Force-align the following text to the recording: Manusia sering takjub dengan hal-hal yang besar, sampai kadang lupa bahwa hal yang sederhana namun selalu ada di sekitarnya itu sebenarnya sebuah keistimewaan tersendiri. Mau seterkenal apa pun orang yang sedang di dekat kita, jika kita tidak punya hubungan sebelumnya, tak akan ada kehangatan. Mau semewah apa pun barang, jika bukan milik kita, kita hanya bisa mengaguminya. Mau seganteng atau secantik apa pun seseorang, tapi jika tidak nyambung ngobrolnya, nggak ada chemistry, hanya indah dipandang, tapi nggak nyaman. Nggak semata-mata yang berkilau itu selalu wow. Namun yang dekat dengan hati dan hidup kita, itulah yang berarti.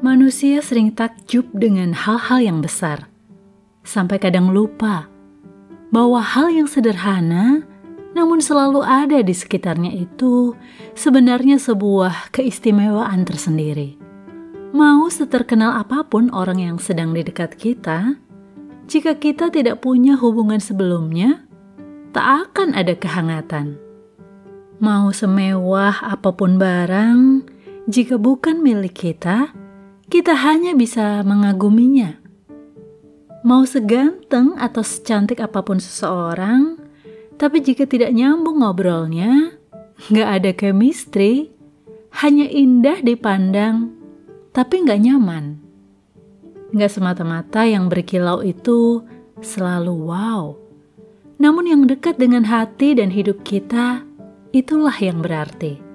Manusia 0.00 0.64
sering 0.64 0.96
takjub 0.96 1.44
dengan 1.52 1.92
hal-hal 1.92 2.40
yang 2.40 2.58
besar, 2.64 3.12
sampai 3.84 4.16
kadang 4.16 4.48
lupa 4.48 5.12
bahwa 5.92 6.24
hal 6.24 6.48
yang 6.48 6.64
sederhana 6.64 7.68
namun 8.16 8.40
selalu 8.40 8.80
ada 8.80 9.20
di 9.20 9.36
sekitarnya 9.36 9.92
itu 9.92 10.56
sebenarnya 10.96 11.60
sebuah 11.60 12.32
keistimewaan 12.32 13.28
tersendiri. 13.28 14.00
Mau 14.72 15.04
seterkenal 15.12 15.76
apa 15.76 16.00
pun 16.08 16.32
orang 16.32 16.64
yang 16.64 16.76
sedang 16.80 17.12
di 17.12 17.20
dekat 17.20 17.60
kita, 17.60 18.16
jika 18.88 19.20
kita 19.20 19.52
tidak 19.52 19.84
punya 19.84 20.16
hubungan 20.16 20.64
sebelumnya, 20.64 21.44
tak 22.16 22.48
akan 22.48 22.72
ada 22.72 22.96
kehangatan. 22.96 23.76
Mau 24.80 25.12
semewah 25.12 26.08
apa 26.08 26.32
pun 26.32 26.56
barang, 26.56 27.44
jika 27.84 28.16
bukan 28.16 28.64
milik 28.64 28.96
kita, 28.96 29.52
kita 30.10 30.34
hanya 30.34 30.74
bisa 30.74 31.22
mengaguminya. 31.22 32.18
Mau 33.46 33.62
seganteng 33.62 34.58
atau 34.58 34.82
secantik 34.82 35.38
apa 35.38 35.62
pun 35.62 35.78
seseorang, 35.78 36.76
tapi 37.38 37.62
jika 37.62 37.86
tidak 37.86 38.12
nyambung 38.12 38.60
ngobrolnya, 38.60 39.54
nggak 40.10 40.28
ada 40.28 40.50
chemistry, 40.52 41.54
hanya 42.20 42.44
indah 42.50 43.00
dipandang, 43.00 43.94
tapi 44.50 44.82
nggak 44.82 45.00
nyaman. 45.00 45.62
Nggak 46.74 46.90
semata-mata 46.90 47.64
yang 47.64 47.86
berkilau 47.86 48.42
itu 48.42 49.06
selalu 49.40 49.94
wow. 50.10 50.58
Namun 51.40 51.64
yang 51.70 51.82
dekat 51.88 52.20
dengan 52.20 52.44
hati 52.44 52.98
dan 52.98 53.08
hidup 53.08 53.40
kita, 53.46 54.04
itulah 54.52 54.94
yang 55.00 55.24
berarti. 55.24 55.89